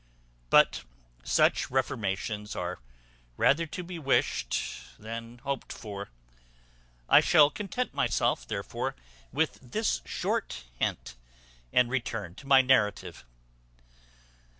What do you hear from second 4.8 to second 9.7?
than hoped for: I shall content myself, therefore, with